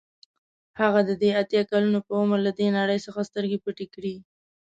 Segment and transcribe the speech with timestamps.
[0.79, 4.15] هغه د درې اتیا کلونو په عمر له دې نړۍ څخه سترګې پټې کړې.